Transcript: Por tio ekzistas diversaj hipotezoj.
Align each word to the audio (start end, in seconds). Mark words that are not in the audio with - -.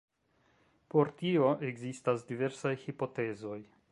Por 0.93 1.11
tio 1.19 1.51
ekzistas 1.69 2.25
diversaj 2.31 2.75
hipotezoj. 2.87 3.63